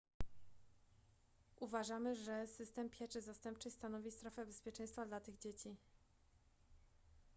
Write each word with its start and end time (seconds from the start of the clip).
uważamy 1.59 2.15
że 2.15 2.47
system 2.47 2.89
pieczy 2.89 3.21
zastępczej 3.21 3.71
stanowi 3.71 4.11
strefę 4.11 4.45
bezpieczeństwa 4.45 5.05
dla 5.05 5.19
tych 5.19 5.37
dzieci 5.37 5.75